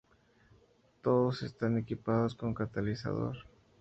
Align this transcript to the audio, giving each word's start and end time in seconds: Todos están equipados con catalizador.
Todos 1.03 1.43
están 1.43 1.77
equipados 1.77 2.33
con 2.33 2.55
catalizador. 2.55 3.37